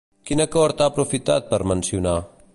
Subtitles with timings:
[0.29, 2.17] Quin acord ha aprofitat per mencionar?